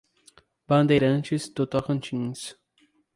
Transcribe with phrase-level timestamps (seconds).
[0.67, 2.55] Bandeirantes do Tocantins